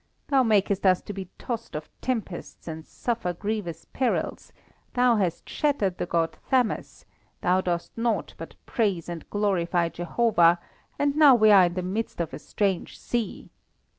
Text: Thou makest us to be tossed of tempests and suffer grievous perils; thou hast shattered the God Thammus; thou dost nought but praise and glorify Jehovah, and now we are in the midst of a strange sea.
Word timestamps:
Thou 0.29 0.41
makest 0.41 0.83
us 0.83 0.99
to 1.03 1.13
be 1.13 1.29
tossed 1.37 1.75
of 1.75 1.87
tempests 2.01 2.67
and 2.67 2.83
suffer 2.87 3.33
grievous 3.33 3.85
perils; 3.93 4.51
thou 4.95 5.17
hast 5.17 5.47
shattered 5.47 5.99
the 5.99 6.07
God 6.07 6.39
Thammus; 6.49 7.05
thou 7.41 7.61
dost 7.61 7.91
nought 7.95 8.33
but 8.39 8.55
praise 8.65 9.07
and 9.07 9.29
glorify 9.29 9.89
Jehovah, 9.89 10.59
and 10.97 11.15
now 11.15 11.35
we 11.35 11.51
are 11.51 11.65
in 11.65 11.75
the 11.75 11.83
midst 11.83 12.19
of 12.19 12.33
a 12.33 12.39
strange 12.39 12.97
sea. 12.97 13.51